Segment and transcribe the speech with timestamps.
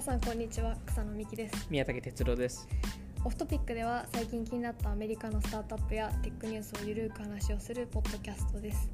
[0.00, 1.66] 皆さんこんにちは草野美希です。
[1.68, 2.66] 宮武哲郎です。
[3.22, 8.90] オフトピックでは最近気になったアメリカのスタートアップやテックニュースをゆるく話をするポッドキャストです。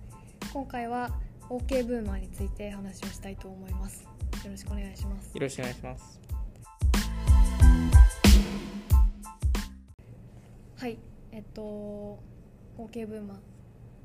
[0.52, 1.12] 今回は
[1.48, 4.02] OK ブーマーについて話をしたいと思います。
[4.02, 5.30] よろしくお願いします。
[5.32, 6.20] よろしくお願いします。
[10.76, 10.98] はい
[11.30, 12.18] えっと
[12.78, 13.36] OK ブーマー。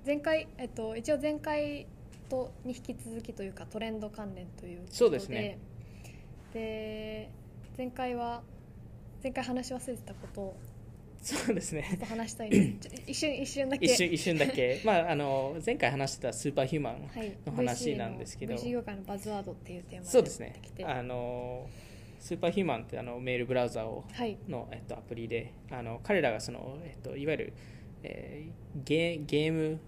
[0.05, 1.87] 前回えっと一応前回
[2.29, 4.97] とに引き続きというかトレンド関連ということで。
[4.97, 5.57] そうですね
[6.53, 7.29] で
[7.77, 8.41] 前回は
[9.23, 10.57] 前回話し忘れてたことを
[11.21, 12.49] そうですちょっねと話したい
[13.05, 13.85] 一瞬一瞬だけ。
[13.85, 14.81] 一瞬一瞬だけ。
[14.85, 18.55] まああの前回話してたスーパーヒューマンはい、の話なんですけど。
[18.55, 20.55] VC 業界のバズワードっていうテーマそうですね。
[20.83, 21.69] あの
[22.19, 24.37] スーパーヒューマンってあのメールブラウザをはい。
[24.47, 27.53] の、えっと、アプリであの彼らがその、えっと、いわゆる、
[28.03, 28.51] えー
[28.83, 29.79] ゲゲーム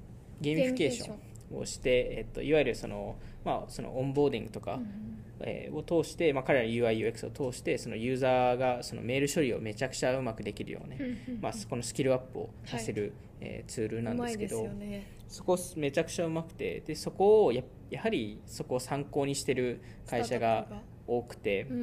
[0.41, 5.12] gamification をして、えっと、いわゆるその,、まあ、その onboarding とか、うん
[5.43, 15.07] えーを通して、まあ、彼らの UIUX を通してそのユーザーがそのメール処理をめちゃくちゃうまくできるようね、うんまあ、このスキルアップをさせる、えーツールなんですけどね。
[15.27, 20.67] そこめちゃくちゃうまくてでそこをややはりそこを参考にしてる会社が
[21.07, 21.73] 多くてあ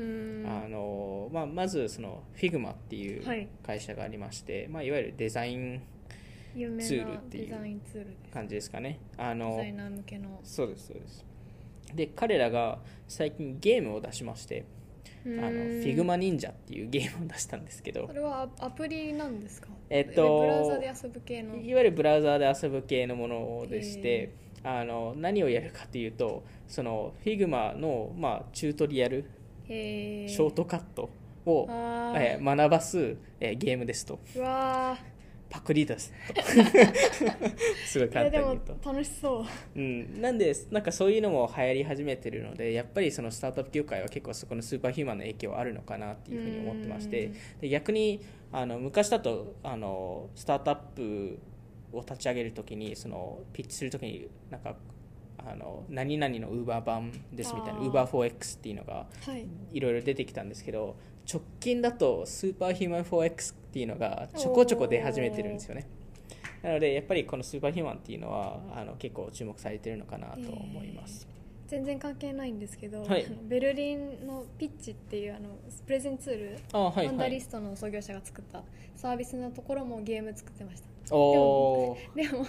[0.69, 3.49] の、まあ、まずその Figma っていうはい。
[3.67, 5.83] 会社がありまして、いまあ、いわゆるデザイン
[6.55, 7.81] ツールなっていう
[8.33, 9.01] 感じですかね。
[9.17, 10.41] あのデザイナー向けの。
[10.43, 11.25] そうですそうです
[11.95, 14.65] で彼らが最近ゲームを出しまして
[15.25, 15.83] あのうーん。
[15.83, 18.07] Figma Ninja っていうゲームを出したんですけど。
[18.07, 19.69] それはアアプリなんですか？
[19.91, 21.57] えっとブラウザで遊ぶ系の？
[21.57, 24.33] いわゆるブラウザーで遊ぶ系のものでして、
[24.65, 29.29] あの何をやるかというとその Figma の、まあ、チュートリアル、
[29.67, 31.11] ショートカット
[31.45, 34.19] を、えー学ばす、えーゲームですと。
[34.37, 34.97] うわ
[35.51, 36.13] パクリです。
[36.33, 36.43] と
[37.85, 39.79] すごい簡単に言うと、楽しそう。
[39.79, 47.27] うん、なんでなんかそういうのも流行り始めてるのでやっぱりそのスタートアップ業界は結構そこのスーパーヒューマンの影響はあるのかなっていうふうに思ってまして。
[47.27, 47.35] うん。
[47.61, 48.21] で逆に
[48.53, 51.39] あの昔だとあのスタートアップ
[51.93, 54.77] を立ち上げるときにそのピッチするときになんか
[55.39, 59.47] あの何々のウーバー版ですみたいなウーバー 4X っていうのがはい。
[59.73, 60.97] いろいろ出てきたんですけど
[61.33, 65.87] 直近だとスーパーヒューマン 4X っていうのがちょこちょこ出始めてるんですよね。
[66.63, 71.27] なのでやっぱりこのスーパーヒューマンっていうのはあの結構注目されてるのかなと思います、
[71.69, 73.27] 全然関係ないんですけど、はい。
[73.45, 75.51] ベルリンのピッチっていうあの
[75.87, 77.07] プレゼンツール、あはいはい。
[77.07, 78.63] ワンダリストの創業者が作った
[78.97, 81.17] サービスのところもゲーム作ってました。
[81.17, 82.29] おー。
[82.29, 82.45] でも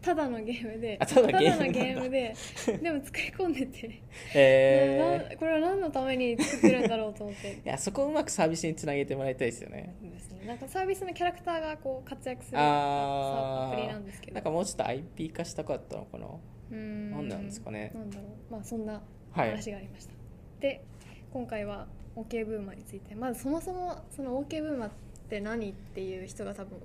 [0.00, 2.34] ただのゲームであただのゲームで
[2.82, 4.00] でも作り込んでて、
[4.34, 7.54] えなこれは何のために作ってるんだろうと思って。
[7.54, 9.94] ー、いやそこをうまくサービスにつなげてもらいたいですよね。
[10.02, 10.46] ですね。
[10.46, 14.34] なんかサービスのキャラクターがこう活躍するあアプリなんですけど。
[14.34, 16.26] なんかもうちょっと IP 化したかったのかな。
[16.26, 17.10] うーん。
[17.10, 17.92] なんなんですかね。
[17.94, 18.52] なんだろう。
[18.52, 19.02] まあそんな
[19.32, 19.50] はい。
[19.50, 20.12] 話がありました、
[20.60, 20.84] で
[21.32, 23.14] 今回は OK ブーマーについて。
[23.14, 24.92] まずそもそもその OK ブーマーっ
[25.28, 26.78] て何っていう人が多分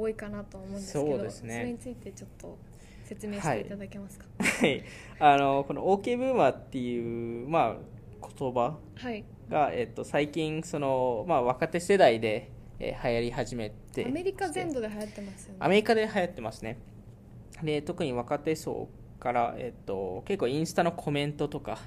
[0.00, 1.64] 多いかなと思うんですけどそうですね。
[1.64, 2.58] れについてちょっと
[3.04, 4.26] 説明していただけますか？
[4.38, 4.82] はい。
[5.18, 14.06] あのこの OK ブーマーっていう、まあ、言葉はい、が、えっと、最近その、まあ、若手世代で、えー流行り始めて。
[14.06, 15.56] アメリカ全土で流行ってますよね。
[15.60, 16.78] アメリカで流行ってますね。
[17.62, 21.78] で特に若手層から、えっと、結構インスタのコメントとか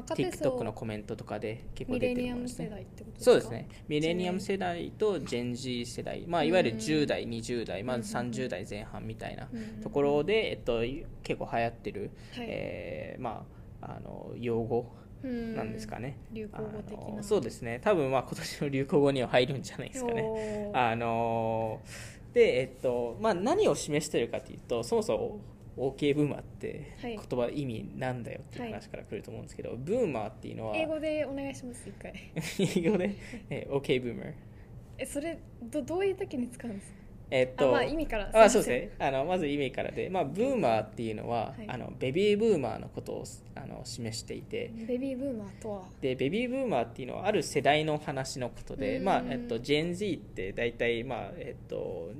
[0.00, 2.86] TikTok の層コメントとかで結構出てるものですね。
[3.18, 3.68] そうですね。
[3.88, 10.80] ミレニアム世代とジェン Z 世代、まあ、いわゆるうん10代20代まずうん30代前半みたいなうんところで、えっと、
[11.22, 12.46] 結構流行ってる、はい。
[12.48, 13.44] えーま
[13.80, 14.92] あ、あの用語
[15.22, 17.22] うんなんですかね、流行語的な。
[17.22, 17.80] そうですね。
[17.82, 20.70] 多分まあ今年の流行語には入るんじゃないですかね。
[20.74, 21.80] あの
[22.34, 25.40] でえっとまあ何を示してるかというとそもそも
[25.76, 27.18] OK ブーマーってはい。
[27.28, 32.12] 言葉意味なんだよっていう話から来ると思うんですけど、ブーマーっていうのは英語でお願いします一回。
[32.84, 33.10] 英語で、
[33.50, 34.32] えー OK ブーマー
[34.98, 37.02] えそれどどういう時に使うんですか？
[37.34, 38.90] えっとあまあ意味からあすいうですね。
[38.98, 41.64] あのまず意味からで、まあ、ブーマーっていうのは、はい。
[41.66, 43.24] あのベビーブーマーのことを
[43.54, 45.88] あの示していてベビーブーマーとは？
[46.02, 49.04] でベビーブーマーっていうのはある世代の話のことで、うん。
[49.04, 52.10] まあえっと、ジェン Z って大体、まあえっと、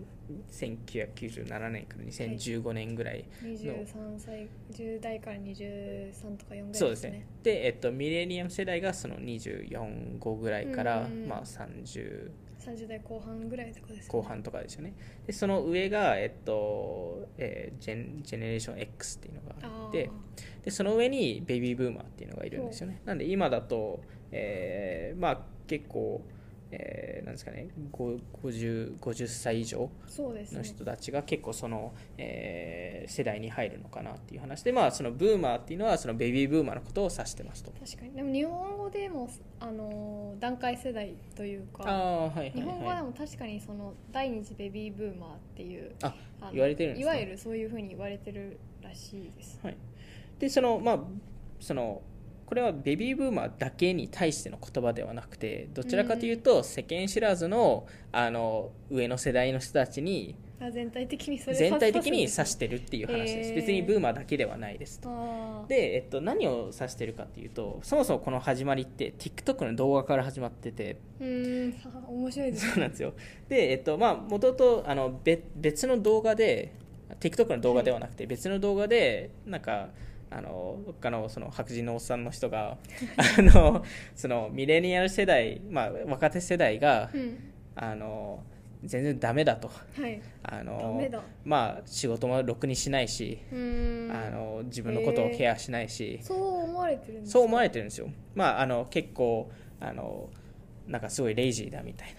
[0.51, 3.87] 1997年から2015年ぐらいの、23
[4.19, 6.75] 歳10代から23とか4ぐらいですね。
[6.75, 7.27] そうですね。
[7.43, 12.31] で、えっと、ミレニアム世代がその24、5ぐらいから、うんまあ、30
[12.63, 14.09] 30代後半ぐらいとかですよね。
[14.09, 14.95] 後半とかですよね。
[15.27, 20.11] でその上が、えっとえージェンジェネレーション X っていうのがあって
[20.65, 23.01] でその上にベビーブーマーっていうのがいるんですよね。
[23.05, 24.01] なんで今だと、
[24.31, 26.23] えーまあ結構
[26.73, 37.73] えーなんですかねご 50, 50歳以上の人たちが結構その、えー世代に入るのかなっていう話でまあそのブーマーっていうのはそのベビーブーマーのことを指してますと。
[37.73, 38.13] 確かに。
[38.13, 39.29] でも日本語でも
[39.61, 42.97] あの段階世代というかああはいはい日本語はい。
[42.97, 46.15] でも確かにその第二次ベビーブーマーっていうあ
[46.53, 49.61] 言われてるいわゆるそういうふうに言われてるらしいです。
[49.63, 49.77] はい、
[50.39, 50.99] でそのまあ
[51.61, 52.03] その
[52.47, 65.65] これはベビーブーマーだけに対しての言葉ではなくてどちらかというと世間知らずのあの上の世代の人たちにあ全体的にそれ全体的に指指してるっていう話です、別にブーマーだけではないですと。
[65.69, 70.99] で、えっと、何を指してるかっていうとそもそもこの始まりって TikTok の動画から始まってて。
[71.21, 73.15] うーんあ面白いですそうなんですよ。
[73.49, 76.75] でえっとまあもともとあの別別の動画で
[77.19, 79.89] TikTok の動画ではなくて別の動画でなんか
[80.35, 82.79] あの他のその白人のおっさんの人が
[83.39, 83.85] あの
[84.15, 87.39] そのミレニアル世代、まあ、若手世代がうん。
[87.75, 88.43] あの
[88.85, 89.69] 全然ダメだと。
[89.69, 90.21] はい。
[90.43, 91.01] あダの
[91.45, 93.55] まあ仕事もろくにしないし、あ
[94.31, 97.39] の自分のことをケアしないし、そう思われてるんですか？
[97.39, 99.51] そう思われてるんですよ、まあ、あの結構
[99.81, 100.29] あの
[100.87, 102.15] なんかすごいレイジーだみたい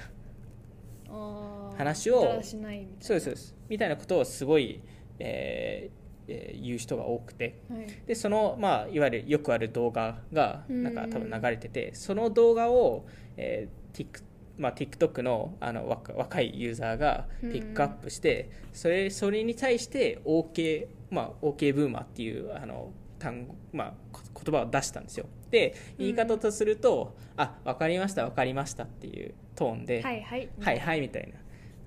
[1.10, 1.74] な。
[1.78, 2.56] 話をそうです
[3.00, 3.56] そうです。
[3.70, 4.82] みたいなことをすごい、
[5.20, 7.60] えーえー言う人が多くて。
[7.70, 7.88] はい。
[8.08, 10.84] でその、まあ、いわゆるよくある動画がうん。
[10.84, 13.06] なんか多分流れててその動画を、
[13.38, 14.24] えー Tik
[14.58, 25.26] まあ、TikTok のあの若若いユーザーがピックアップしてそれそれに対して OK、まあ、OK ブーマーっていうあの単語、まあ、こ言葉を出したんですよ。
[25.50, 30.50] で言い方とすると「あ分かりました分かりました」っていうトーンではいはい。
[30.60, 31.34] はいはいみたい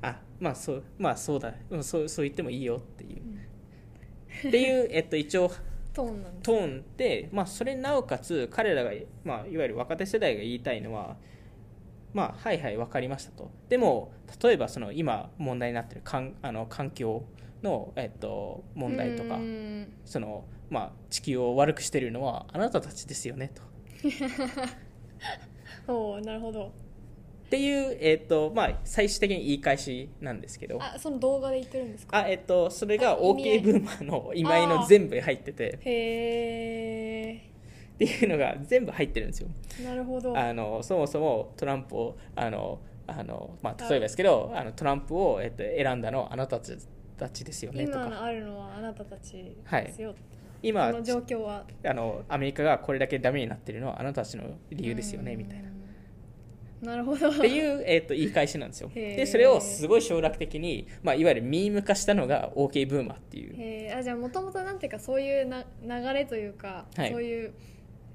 [0.02, 0.10] な。
[0.10, 3.22] あまあそうまあそうだ、うん、そうそう言ってもいいよっていう、
[4.38, 5.50] っていう、えっと、一応
[5.92, 8.92] トーンなんトーンで、まあ、それになおかつ彼らが、
[9.24, 11.16] まあ、いわゆる若手世代が言いたいのは
[12.12, 13.50] まあはいはい分かりましたと。
[13.68, 14.12] でも
[14.42, 17.24] 例えばその今問題になっているかんあの環境
[17.62, 19.38] の、えっと、問題とか
[20.04, 23.62] その、まあ、地球を悪くしているのはあなたたちですよねと。
[25.92, 26.72] おーなるほど
[27.46, 30.78] っていう、えっとまあ、最終的に言い返しなんですけど。
[30.82, 32.18] あその動画で言ってるんですか？
[32.18, 34.66] あえっとそれが OK ブーマーの今合い。
[34.66, 35.78] の全部入ってて。
[35.80, 37.42] へえ
[37.94, 39.48] っていうのが全部入ってるんですよ。
[39.84, 40.36] なるほど。
[40.36, 49.32] あのそもそもトランプをあのあの、まあ、例えばですけどあのトランプを、えっと、選んだのはあなたたちですよねと今のかあるのはあなたたち
[49.70, 50.14] ですよ、
[50.62, 51.64] 今この状況は。
[51.86, 55.70] あのアメリカがこれだけダメになってるのはあなたたちの理由ですよねみたいな。
[56.82, 57.30] ななるほど。
[57.30, 58.90] っていう、えっと言い返しなんですよ。
[58.94, 63.96] でそれをすごい省略的に、まあ、いわゆるミーム化したのが OK ブーマーっていう。
[63.96, 67.10] あじゃあもともとなんていうかそういうな流れというか、はい。
[67.10, 67.52] そういう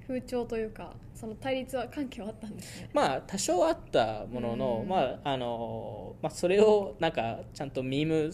[0.08, 2.90] 風潮というかその対立は関係はあったんですね。
[2.94, 4.90] まあ多少あったものの、うん。
[4.90, 8.32] まああのまあ、それをなんかちゃんとミーム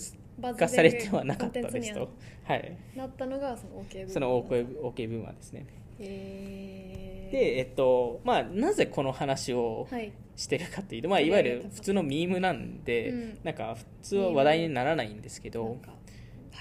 [0.55, 2.09] 化されてはなかったですと、
[2.43, 5.65] はい、なったのがその OK 部その OK, OK ブーマーですね。
[5.99, 10.11] へーで、えっとまあ、なぜこの話をはい。
[10.35, 13.39] してるかというと、まあ、いわゆる普通のミームなんで、うん。
[13.43, 15.79] なんか普通は話題にならないんですけど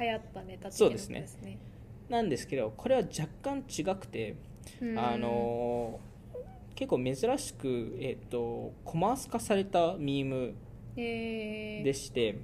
[0.01, 1.21] 流行ったネタ的なそうですね。
[1.21, 1.59] ですね。
[2.09, 4.37] なんですけどこれは若干違くて、
[4.81, 4.99] うん。
[4.99, 6.01] あの
[6.75, 10.55] 結構珍しく、えっと、コマース化されたミーム
[10.97, 11.83] えー。
[11.83, 12.39] でして、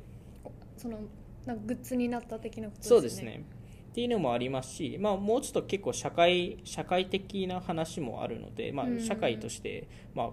[0.76, 0.98] その
[1.46, 2.88] なんかグッズになった的なことですね。
[2.90, 3.44] そうですね
[3.92, 10.30] っていうのもありますし、まあ、もうちょっと結構社会社会的な話もあるので、まあうん、社会として、まあ、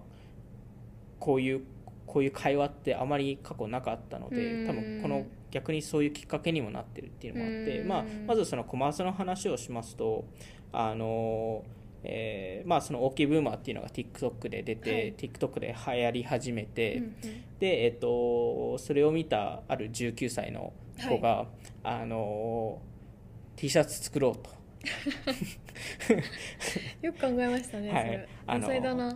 [1.20, 1.62] こういう
[2.08, 4.68] こういう会話ってあまり過去なかったのでうん。
[4.68, 7.88] 多分この逆にそういうきっかけにもなってるっていうのもあって、うん。
[7.90, 10.24] まあ、まずそのコマースの話をしますと
[10.72, 11.64] あの
[12.02, 15.14] えーまあ、その OK ブーマーっていうのが TikTok で出て、はい。
[15.16, 17.12] TikTok で流行り始めて、うんうん。
[17.60, 20.72] で、えっと、それを見たある19歳の
[21.10, 21.48] 子が、
[21.84, 22.82] あの
[23.60, 24.50] T シャツ作ろうと。
[27.06, 28.26] よく考えましたね、はい。
[28.62, 29.14] それあの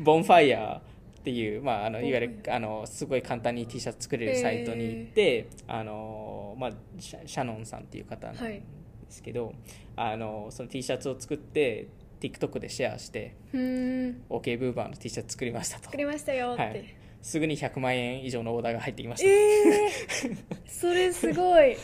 [0.00, 0.82] ボン ファイヤーっ
[1.22, 8.62] ていう、まあ、あのいわゆるあのすごい簡単に T シャツ作れるサイトに行って、あのまあ、シャノンさんっていう方なんで
[9.10, 9.52] すけど、
[9.94, 15.84] あのその T シャツを作って TikTok でシェアして OK ブーバーの T シャツ作りましたと。
[15.84, 16.82] 作りましたよって、はい。
[17.20, 20.36] すぐに100万円以上のオーダーが入ってきました、えー、
[20.68, 21.76] それすごい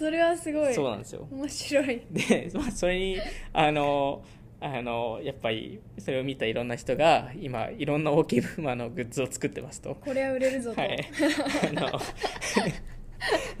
[0.00, 0.72] それはすごい。
[0.72, 1.28] そうなんですよ。
[1.30, 2.00] 面白い。
[2.10, 3.18] で、 まあ、それに
[3.52, 4.22] あの
[4.58, 9.98] あのやっぱりそれを見たいろんな人が今いろんな OK ブーマーのグッズを作ってますと。
[10.00, 10.96] これは売れるぞと、はい、
[11.68, 12.00] あの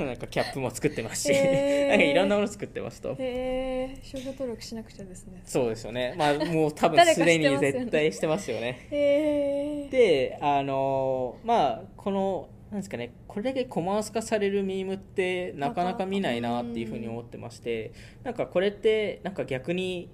[0.06, 1.88] なんかキャップも作ってますし、へー。
[1.90, 3.10] なんかいろんなもの作ってますと。
[3.18, 5.42] へえ商標登録しなくちゃですね。
[5.44, 6.14] そうですよね。
[6.16, 7.72] まあもう多分すでにしてますよね。
[7.80, 8.86] 絶対してますよね。
[8.90, 20.08] へえであのまあこのなんですかねこれだけコマース化されるミームってなかなか見ないなっていうふうに思ってましてなんかこれってなんか逆に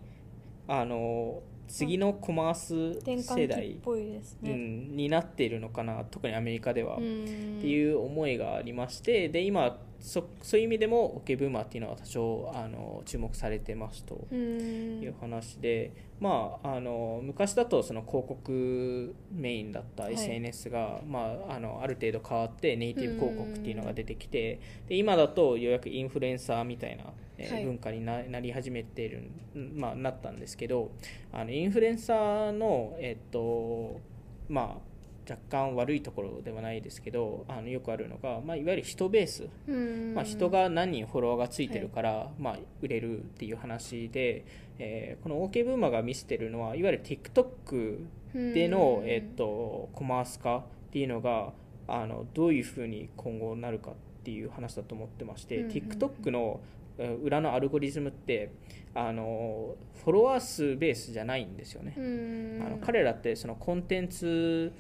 [0.66, 3.96] あの次のコマース転世代、う
[4.42, 7.56] ね、ん、になっているのかな特にアメリカでは、うん。
[7.58, 14.26] っていう思いがありましてで今そそういう意味でもオケブーマーっていうのは多少あの注目されてますと。
[14.30, 15.02] うん。
[15.02, 20.14] いう話で、まあ、あの昔だとその広告メインだったはい。
[20.14, 27.04] SNS が、まあ、あのある程度変わってネイティブ広告っていうのが出てきてで今だとようやくインフルエンサーみたいな、
[27.38, 27.64] えーはい。
[27.64, 29.30] 文化にななり始めている、
[29.74, 30.90] まあ、なったんですけど
[31.32, 34.00] あのインフルエンサーの、えっと
[34.48, 34.95] まあ、
[35.28, 39.48] 若干悪いところではないですけどあのよくあるのが、まあ、いわゆる人ベース。
[39.66, 40.14] うん。
[40.14, 44.44] まあ、人が何人フォロワーがついてるから、まあ、売れるっていう話で、
[44.78, 49.08] えーこの OK ブーマーが見せてるのはいわゆる TikTok での、うん。
[49.08, 51.52] えっとコマース化っていうのが
[51.88, 56.60] あのどういうふうに今後なるかっていう話だと思ってまして、TikTok の
[56.98, 58.52] えー裏のアルゴリズムって
[58.94, 61.94] あのフォロワー数ベースじゃないんですよね。
[61.96, 62.62] うん。
[62.64, 64.72] あの彼らってそのコンテンツ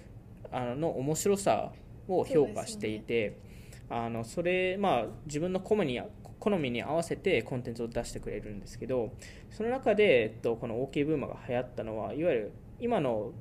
[0.52, 1.72] あのの面白さ
[2.08, 3.38] を評価していて
[3.88, 6.00] あのそれまあ自分の好みに
[6.38, 9.12] 好みに合わせてコンテンツを出してくれるんですけど
[9.50, 13.32] その中で、えっと、この OK ブーマーが流行ったのはいわゆる今の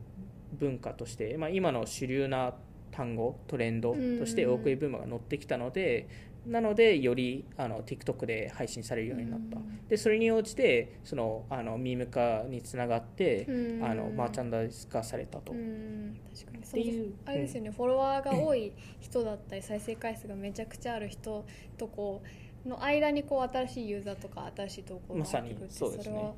[0.53, 2.53] 文化として、まあ、今の主流な
[2.91, 4.63] 単語トレンドとしてうん。
[4.63, 6.07] OK ブーマーが乗ってきたので
[6.45, 9.57] なのでよりあの TikTok で配信されるようになった。
[9.57, 9.87] うん。
[9.87, 13.83] でそれに応じてそのあのミーム化につながってうん。
[13.83, 16.17] あのマーチャンダイズ化されたと、うん。
[16.33, 16.63] 確かに。
[16.63, 17.13] っていう。
[17.25, 21.45] あれですよね、フォロワーが多い人だったり再生回数がめちゃくちゃある人
[21.77, 22.21] とこ
[22.65, 26.15] うの間にこう新しいユーザーとか新しい投稿が入ってくるってそうですね。
[26.15, 26.33] れは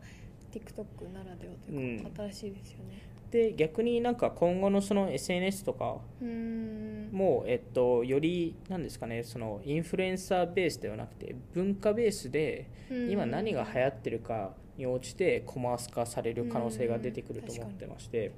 [0.52, 7.10] TikTok ならではというか、新しいですよねで逆になんか今後のその SNS とかうん。
[7.12, 13.10] も、えっと、よりなんですかねそのインフルエンサーベースではなくて文化ベースでうん。
[13.10, 18.32] 今何が流行ってるかに応じてコマース化される可能性が出てくると思ってまして。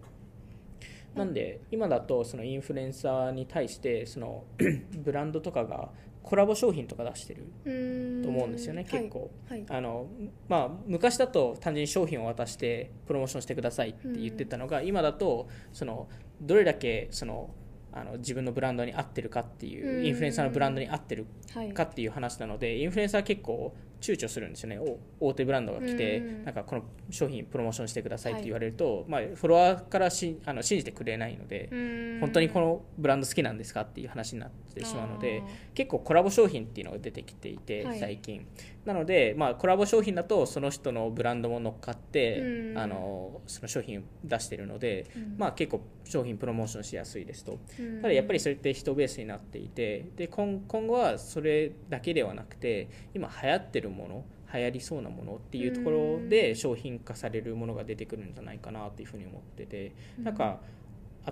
[1.16, 4.44] なんで今だとそのインフルエンサーに対してその
[5.04, 5.90] ブランドとかが
[6.22, 7.72] コラボ商品とか出してるう
[8.20, 8.22] ん。
[8.24, 9.32] と思うんですよね結構。
[9.48, 10.08] はい、はいあの
[10.48, 16.08] まあ、昔だと単純に商品を渡してプロモーションしてくださいって言ってたのが、今だとその
[16.42, 17.50] どれだけその
[17.92, 20.06] あの自分のブランドに合ってるかっていう、うん。
[20.06, 21.74] インフルエンサーのブランドに合ってるはい。
[21.74, 24.80] かっていう話なのでインフルエンサーは結構躊躇するんですよね。
[24.80, 32.18] お大手ブランドが来て、うんなんかこの商品プロモーションしてくださいって言われると、まあ、フォロワーからしあの信じてくれないので、うん。
[32.22, 38.46] 本当にこのブランド好きなんですかっていう話になってしまうのであ結構コラボ商品っていうのが出てきていて、はい最近
[38.90, 42.78] なので、まあ、コラボ商品だとその人のブランドも乗っかって、うん。
[42.78, 45.36] あのその商品を出しているので、うん。
[45.38, 47.60] まあ、結構商品プロモーションしやすいですと。
[47.78, 60.62] ーただやっぱりそれって人ベースになっていてで今今後はそれだけではなくて今流行ってるもの流行りそうなものっていうところで商品化されるものが出てくるんじゃないかなというふうに思っててなんか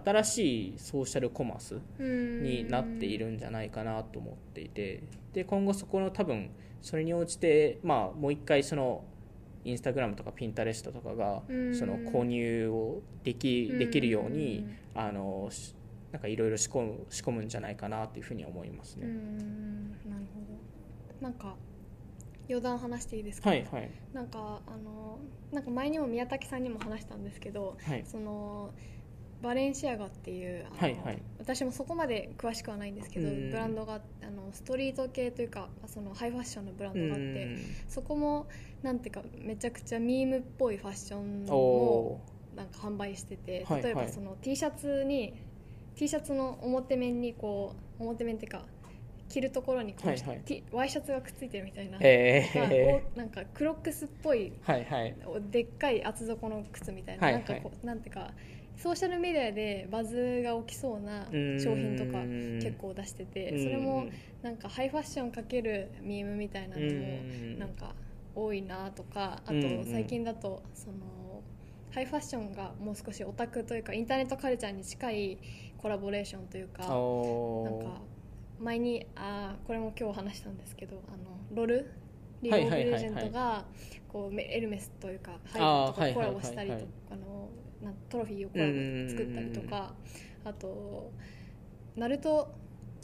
[0.05, 5.01] 新しいソーシャルコマースになっているんじゃないかなと思っていて
[5.33, 9.03] で今後そこの多分それに応じて、まあ、もう一回その
[9.63, 11.75] インスタグラムとかピンタレストとかがうん。
[11.75, 14.65] その購入をできできるように
[14.95, 15.75] うんあのし
[16.11, 19.07] なんかいろいろ仕込む仕込むんじゃないかなというふうに思いますうね。
[19.07, 19.89] ん。
[20.09, 21.21] なるほど。
[21.21, 21.55] なんか
[22.49, 23.91] 余談話していいですか、はいはい。
[24.13, 25.19] なんかあの
[25.51, 28.03] なんか前にも宮武さんにも話したんですけどはい。
[28.05, 28.73] その
[29.41, 31.21] バレンシアガっていうはいはい。
[31.39, 33.51] 私もそこまで詳しくはないんですけどうん。
[33.51, 37.57] ブランドがあのストリート系というかそのハイファッションのブランドがあってうん。
[37.87, 38.47] そこも
[38.81, 42.57] なんていうかめちゃくちゃミームっぽいファッションおをー。
[42.57, 43.83] なんか販売しててはいはい。
[43.83, 45.33] 例えばその T シャツに
[45.95, 48.61] T シャツの表面にこう表面っていうか
[49.29, 50.41] 着るところにこう、はいはい。
[50.45, 55.15] T ワイシャツがくっついてるみたいな、えおなんかクロックスっぽいー、はいはい。
[55.51, 57.33] でっかい厚底の靴みたいな,、はい。
[57.33, 58.31] なんかこうなんていうか
[58.77, 61.59] ソーシャルメディアでバズが起きそうなうん。
[61.59, 64.05] 商品とか結構出しててそれも
[64.41, 67.59] なんかハイファッションかけるミームみたいなのもうん。
[67.59, 67.95] なんか
[68.35, 69.55] 多いなとかあと
[69.91, 70.95] 最近だとその
[71.91, 75.37] ハイファッションがもう少しオタクというかインターネットカルチャーに近い
[75.79, 78.01] コラボレーションというかなんか
[78.59, 81.89] 前にあーこれも今日話したんですけどあのロル？
[82.43, 83.65] リーグ・オブ・レジェンドが
[84.07, 87.49] こうメエルメスというかハイとかコラボしたりとはいはいあの
[87.83, 89.93] なトロフィーをコラボ作ったりとか
[90.43, 91.11] あと
[91.95, 92.51] ナルト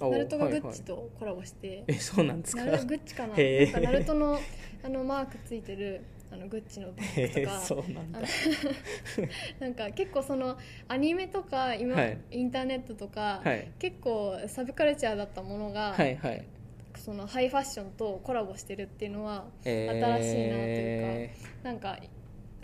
[0.02, 0.72] おナルトがグはいはい。
[0.72, 2.64] ッチとコラボして、えそうなんですか？
[2.66, 3.36] グッチかな。
[3.38, 4.40] なんかナルトの
[4.84, 6.02] あのマークついてる
[6.32, 7.60] あのグッチのバッグとか。
[7.60, 8.20] そうなんだ。
[9.60, 12.18] なんか結構そのアニメとか今、はい。
[12.32, 13.72] インターネットとか、はい。
[13.78, 16.44] 結構サブカルチャーだったものが、はいはい。
[16.96, 20.18] そのハイファッションとコラボしてるっていうのはえー。
[20.18, 21.30] 新しいなという
[21.64, 22.00] なんか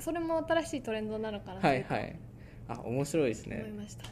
[0.01, 2.15] それも新しいトレンドなのかなはいはい。
[2.68, 3.63] あ面白いですね。
[3.65, 4.06] 思いました、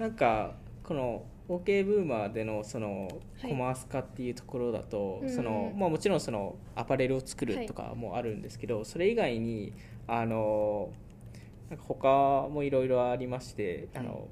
[0.00, 3.08] なんかこの OK ブーマーでのその
[3.40, 3.50] はい。
[3.50, 9.72] コマース化っていうところだと、うんそのまあ、もちろんそのアパレルを作るとかもあるんですけど、それ以外に
[10.06, 10.90] あの
[11.70, 14.28] なんか他もいろいろありまして、あの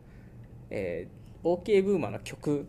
[0.71, 2.66] えー OK ブーマーの曲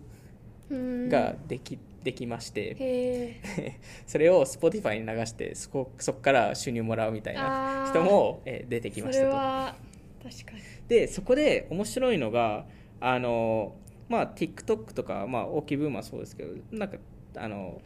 [0.70, 1.10] うん。
[1.10, 2.75] ができ,、できまして。
[2.79, 9.75] へえ それを Spotify に流してそこそこから収入もらうみたいな人も、えー出てきましそた
[10.24, 10.29] と。
[10.29, 10.62] 確かに。
[10.88, 12.65] でそこで面白いのが
[13.00, 13.75] あの、
[14.10, 16.98] まあ、TikTok とか、まあ、大きいブームはそうですけどなんか
[17.36, 17.81] あの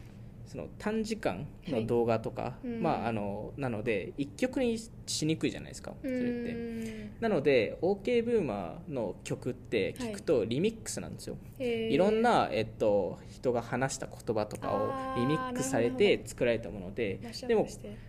[0.45, 2.81] その短時間の動画とか、うん。
[2.81, 6.27] まあ、あのなので一曲にしにくいじゃないですかそれって。
[6.29, 11.93] うんなので OK ブーマーの曲って聞くとリミックスなんですよ、へー。
[11.93, 17.67] いろんな、えっと、人が話した言葉とかをリミックスされて作られたものででも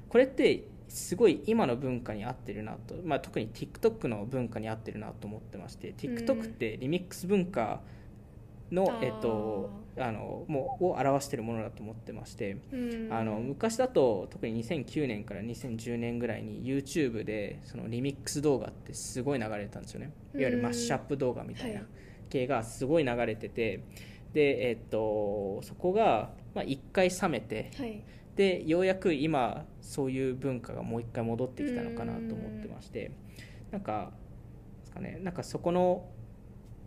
[0.08, 9.04] これってすごい今の文化に合ってるなと、まあ、特に TikTok の文化に合ってるなと思ってまして TikTok ってリミックス文化の、あー。
[9.04, 13.08] えっと、あのもうを表しているものだと思ってまして、うん。
[13.12, 20.12] あの昔だと特に2009年から2010年ぐらいに YouTube でそのリミックス動画ってすごい流れてたんですよね。
[20.34, 21.86] いわゆるマッシュアップ動画みたいなはい。
[22.28, 23.80] 系がすごい流れてて
[24.32, 28.02] で、えっと、そこが、まあ、1回冷めてはい。
[28.36, 33.10] でようやく今そういう文化がもう一回戻ってきたのかなと思ってまして
[33.70, 34.12] なんか
[34.80, 36.04] ですかねなんかそこの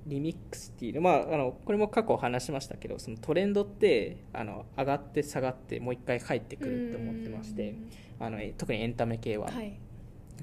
[0.10, 7.76] リミックスっていうまああのこれも過去話しましたけどそのトレンドってあの上がって下がってもう一回帰ってくるって思ってまして
[8.20, 9.80] あのえ特にエンタメ系は、はい。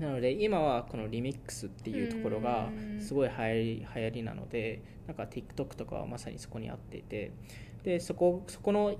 [0.00, 7.32] なので今はこのリミックスっていうところがうんすごい流行り流行りなのでなんか TikTok とかはまさにそこに合っていて
[7.82, 8.98] でそこそこの一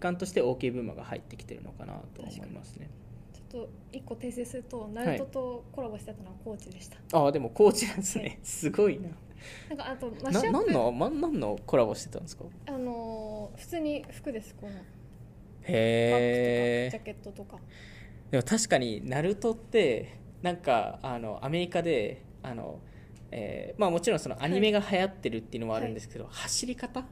[0.00, 2.88] 環として OK ブーマーが入ってきてるのかなと思いますね。
[3.32, 9.10] ちょっと一個訂正するとナルトとコラボしてたのはコーチでした、ああでもコーチなんですね、はいすごいな
[9.68, 12.44] なんかあとマッなシュアップ何のま何のコラボしてたんですか？
[12.66, 14.72] あのー普通に服ですこの。
[14.72, 14.82] へ
[15.64, 17.58] えジャケットとか。
[18.30, 22.80] でも確かにナルトってなんかあのアメリカであの、
[23.30, 27.04] えーまあ、もちろんそのアニメが流行ってるっていうのもあるんですけど、走り方？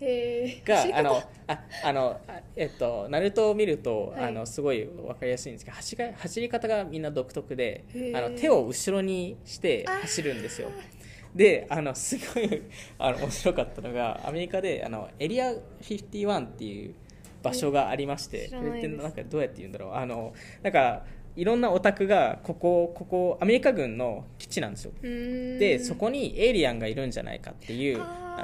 [0.00, 4.24] へえがあのああのあえっとナルトを見ると、はい。
[4.26, 10.70] あのすごい分かりやすいんですけど走が走り方がみんな独特であの手を後ろにして走るんですよ
[11.34, 12.62] であのすごい
[12.98, 16.94] あの面白かったのがアメリカであのエリア51っていう
[17.42, 19.94] 場所がありましてなんかどうやって言うんだろう。
[19.94, 21.04] あのなんか
[21.36, 24.92] いろんなオタクがここここアメリカ軍の基地なんですよ。
[25.00, 28.00] ででそこにエイリアンがいるんじゃないかっていう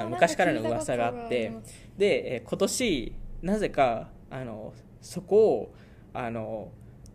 [0.09, 1.51] 昔からの噂があって
[1.97, 5.73] で、えー今年なぜかあのそこを
[6.13, 6.71] あの、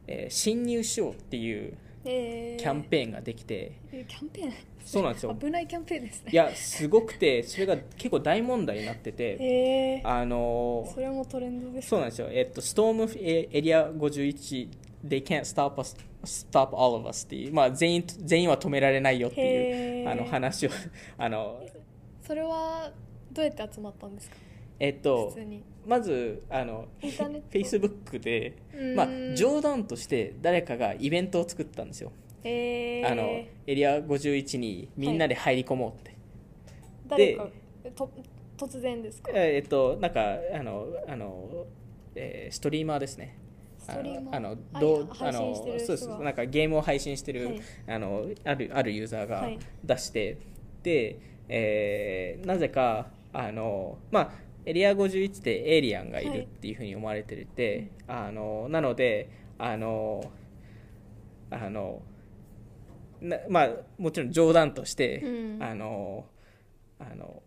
[0.06, 1.72] えー侵入しようっていう
[2.02, 4.52] キャンペーンができて、えーキャンペーン？
[4.84, 5.34] そうなんですよ。
[5.38, 6.30] 危ないキャンペーンですね。
[6.32, 14.68] いやすごくてそれが結構大問題になってて、へえあのそれもトレンドですそうなんですよ、えっと、ストームエエリア51
[15.06, 20.70] They can't stop us stop all of us っていう、まあ、全員全員は止められないよっていうあの話を
[21.18, 21.62] あの
[22.26, 22.90] それは
[23.32, 24.36] どうやって集まったんですか？
[24.80, 25.32] えっと
[25.86, 27.78] まずあのインターネット。
[27.78, 28.56] Facebook で
[28.96, 32.12] まあ、冗談として誰かがイベントを作ったんですよ、
[32.42, 36.16] へえあのエリア51にみんなで入り込もうって、
[37.06, 37.48] 誰か
[37.94, 38.10] と
[38.56, 39.30] 突然ですか？
[39.34, 41.66] えっとなんかあのあの、
[42.14, 43.36] えーストリーマーですね。
[43.88, 46.06] あのあどう配あのそうです。
[46.06, 47.60] がなんかゲームを配信してる、はい。
[47.88, 49.58] あのあるあるユーザーがはい。
[49.84, 50.38] 出して、
[50.82, 54.32] で、えーなぜかあのまあ
[54.66, 60.30] エリア51ってエイリアンがいるっていうふうに思われてるって、あのなのであの
[61.50, 62.02] あの
[63.20, 65.62] なまあもちろん冗談として、うん。
[65.62, 66.26] あの
[66.98, 67.42] あの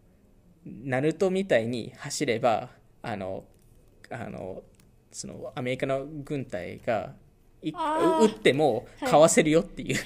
[0.66, 2.70] ナルトみたいに走れば
[3.02, 3.44] あの
[4.10, 4.64] あの
[5.12, 7.14] そのアメリカの軍隊が
[7.62, 8.24] いあー。
[8.24, 9.12] 撃ってもはい。
[9.12, 9.98] かわせるよっていう、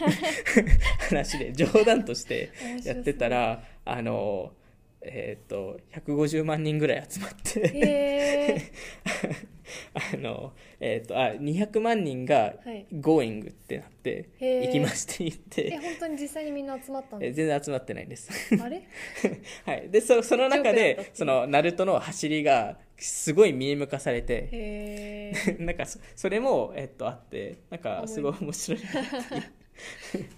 [1.10, 2.52] 話で冗談として
[2.84, 4.52] やってたらあの
[5.08, 8.62] えーっと150万人ぐらい集まって。
[10.13, 12.86] あの、えっ、と、あ、200万人がはい。
[12.93, 14.65] Going ってなって、へー。
[14.67, 18.30] 行きまして言っえて、本当に実際にみんな集まったんえです全然集まってないんです。
[18.62, 18.82] あれ？
[19.65, 19.89] はい。
[19.89, 28.93] で、そその中でその、ナルトの走りが、すごいミーム化されて、 なんかそ、それも、えっと、あって、なんか、すごい面白いなっ
[29.28, 29.43] ていう。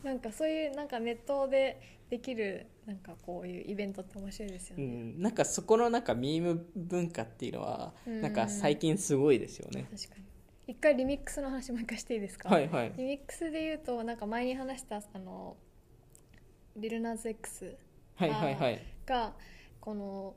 [0.04, 1.80] なんかそういうなんかネットで
[2.10, 9.88] できるなんかこういうイベントって面白いですよね、うん、なんかそこのなんかミーム文化っていうのは、うんなんか最近すごいですよね。
[9.92, 10.26] 確かに
[10.68, 12.94] 一回リミックスの話もう一回していいですか、はいはい。
[12.98, 15.56] リミックスで言うとなんか前に話したあの
[16.76, 17.76] リルナーズ X
[18.16, 18.82] はいはいはい。
[19.06, 19.34] が
[19.80, 20.36] この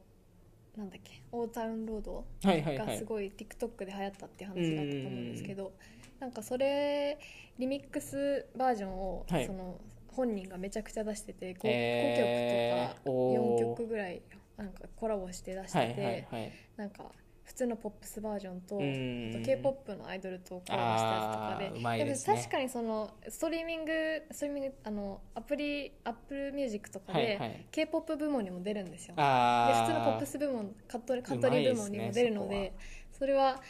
[0.77, 2.87] なんだっけオータウンロードはいはいはい。
[2.87, 5.73] がすごい TikTok で流行ったっていう話だったと思うんですけど、
[6.21, 7.19] なんかそれ
[7.59, 9.81] リミックスバージョンを、はいその
[10.15, 13.11] 本人がめちゃくちゃ出してて 5, えー。
[13.11, 14.23] おー曲とか4曲ぐらい
[14.57, 16.53] なんかコラボして出してて、はいはいはい。
[16.77, 17.05] なんか
[17.45, 19.31] 普通のポップスバージョンと、うん。
[19.35, 22.15] あと K-POP のアイドルとコラボしたやつとかでね。
[22.15, 23.93] も確かにそのストリーミング
[24.31, 27.67] ストリーミングあのアプリ Apple Music とかで、はいはい。
[27.71, 29.15] K-POP 部門にも出るんですよ。
[29.17, 32.73] であ普通のポップス部門カントカントリー部門にも出るのでうまいで
[33.13, 33.61] それは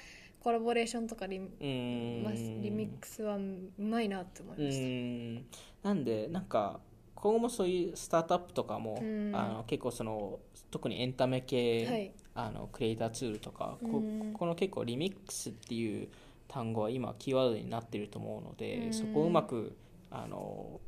[0.40, 3.40] コラボレーションとかリ,、まあリミックスはう
[3.78, 6.80] まいなって思いうました、なんでなんか
[7.22, 9.32] 今後もそういうスタートアップとかも、うん。
[9.34, 10.40] あの結構その
[10.72, 12.12] 特にエンタメ系、はい。
[12.34, 14.32] あのクリエイターツールとか、こうん。
[14.32, 16.08] この結構リミックスっていう
[16.48, 18.92] 単語は今キーワードになってると思うので、うん。
[18.92, 19.76] そこをうまく
[20.10, 20.80] あの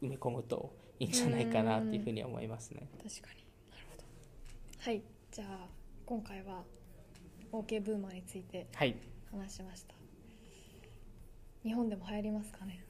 [0.00, 2.88] 埋め込むといいんじゃないかなっていうふうに思いますね。
[3.02, 3.44] 確かに。
[3.72, 4.04] なるほど。
[4.78, 5.02] はい。
[5.32, 5.66] じゃあ
[6.06, 6.62] 今回は
[7.50, 8.94] OK ブーマーについてはい。
[9.32, 9.94] 話しました。
[11.64, 12.84] 日本でも流行りますかね？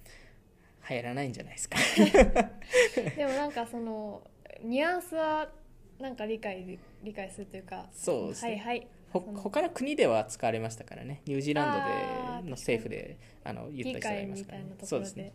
[0.89, 1.79] 流行らないんじゃないですか。
[3.17, 4.23] でもなんかその
[4.63, 5.51] ニュアンスは
[5.99, 8.51] なんか理解理解するというかそうですね。
[8.51, 8.89] はいはい。
[9.13, 11.23] ほ他の国では使われましたからね。
[11.27, 15.33] ニュージーランドでの政府であの言った人がいますから、みたいなところでそうですね。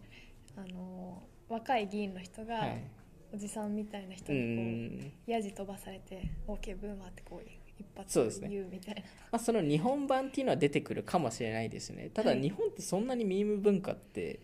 [0.58, 2.84] あの若い議員の人が、はい。
[3.32, 8.50] おじさんみたいな人うにこんうヤジ飛ばされて OK ブーマーってこう一発そうですね。
[8.50, 12.10] 言うみたいな、まあ、その日本版っていうのは出てくるかもしれないですね。
[12.14, 12.42] ただはい。
[12.42, 14.40] 日本ってそんなにミーム文化って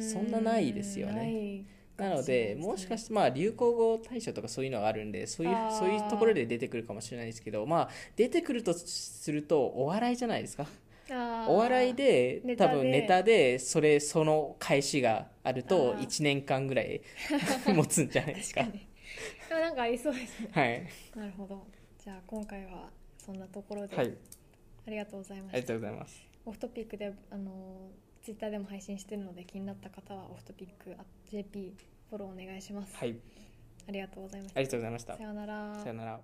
[0.00, 1.64] そんなないですよね。
[1.96, 10.66] なのでもしかしててまあ流行語大賞とかそういうのがあるんでそういうそういうところで出てくるかもしれないですけどまあ出てくるとするとお笑いじゃないですか。
[11.48, 16.06] お笑いで多分ネタでそれその返しがあるとあー。
[16.06, 17.00] 1年間ぐらい
[17.66, 18.60] 持つんじゃないですか。
[18.60, 18.86] 確かに。
[19.48, 20.48] でもなんかありそうですね。
[20.52, 20.86] はい。
[21.16, 21.66] なるほど。
[22.04, 24.14] じゃあ今回はそんなところで、はい。
[24.86, 26.22] ありがとうございまありがしたとうございます。
[26.44, 27.90] オフトピックであの
[28.28, 30.94] ツイッターでも配信してるので気になった方はオフトピック
[31.30, 31.74] JP
[32.10, 33.16] フォローお願いします、はい。
[33.88, 34.58] ありがとうございました。
[34.58, 35.16] ありがとうございました。
[35.16, 35.74] さようなら。
[35.82, 36.20] さよなら